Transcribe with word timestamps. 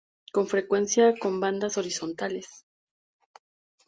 Con 0.33 0.47
frecuencia 0.47 1.13
con 1.19 1.39
bandas 1.39 1.77
horizontales. 1.77 2.65